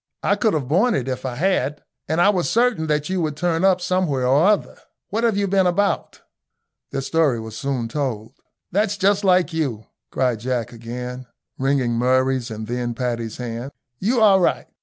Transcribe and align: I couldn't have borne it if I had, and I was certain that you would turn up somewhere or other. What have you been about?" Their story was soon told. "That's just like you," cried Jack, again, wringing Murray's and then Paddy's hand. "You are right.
I 0.23 0.35
couldn't 0.35 0.59
have 0.61 0.67
borne 0.67 0.95
it 0.95 1.07
if 1.07 1.27
I 1.27 1.35
had, 1.35 1.83
and 2.07 2.19
I 2.19 2.29
was 2.29 2.49
certain 2.49 2.87
that 2.87 3.07
you 3.07 3.21
would 3.21 3.37
turn 3.37 3.63
up 3.63 3.79
somewhere 3.79 4.25
or 4.25 4.47
other. 4.47 4.79
What 5.09 5.23
have 5.23 5.37
you 5.37 5.47
been 5.47 5.67
about?" 5.67 6.21
Their 6.89 7.01
story 7.01 7.39
was 7.39 7.55
soon 7.55 7.87
told. 7.87 8.33
"That's 8.71 8.97
just 8.97 9.23
like 9.23 9.53
you," 9.53 9.85
cried 10.09 10.39
Jack, 10.39 10.73
again, 10.73 11.27
wringing 11.59 11.93
Murray's 11.93 12.49
and 12.49 12.65
then 12.65 12.95
Paddy's 12.95 13.37
hand. 13.37 13.73
"You 13.99 14.21
are 14.21 14.39
right. 14.39 14.65